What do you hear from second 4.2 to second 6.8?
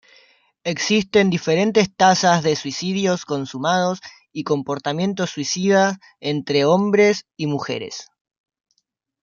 y comportamiento suicida entre